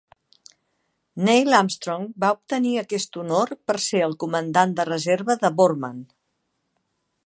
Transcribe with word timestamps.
Neil 1.27 1.57
Armstrong 1.57 2.07
va 2.25 2.31
obtenir 2.37 2.73
aquest 2.83 3.21
honor 3.25 3.55
per 3.69 3.79
ser 3.87 4.05
el 4.09 4.19
comandant 4.25 4.77
de 4.81 4.89
reserva 4.93 5.41
de 5.45 5.57
Borman. 5.61 6.05